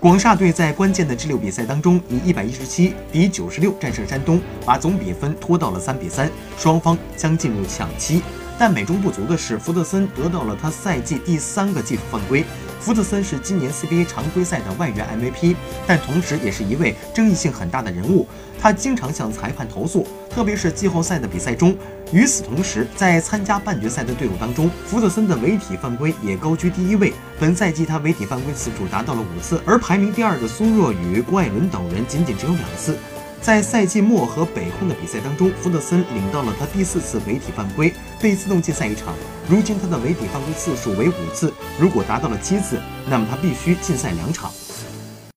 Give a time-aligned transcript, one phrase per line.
[0.00, 8.22] 广厦队在关键的 G 六比赛当中，以一百一十七比九十六战胜山东，把总比分拖到了三比三，双方将进入抢七。
[8.58, 12.46] 但美中不足的是，福特森得到了他赛季第三个技术犯规。
[12.80, 15.54] 福特森是今年 CBA 常规赛的外援 MVP，
[15.86, 18.26] 但同时也是一位争议性很大的人物。
[18.58, 21.76] 他经常向裁判投诉，特别是季后赛的比赛中。
[22.10, 27.12] 与此同时，在参加半决赛的队伍当中，福特森的违体犯规也高居第一位。
[27.38, 32.96] 本赛季他违体犯规次数达到了五次，而排名第二的苏若雨、郭艾伦等人仅仅只有两次。
[33.42, 39.14] 在赛季末和北控的比赛当中，福特森领到了他第四次违体犯规，被自动禁赛一场。
[39.48, 44.52] 如今他的违体犯规次数为五次，如果达到了七次，那么他必须禁赛两场。